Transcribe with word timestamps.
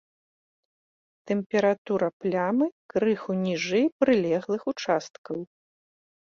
Тэмпература 1.31 2.09
плямы 2.23 2.67
крыху 2.95 3.31
ніжэй 3.45 3.85
прылеглых 4.01 4.61
участкаў. 4.75 5.37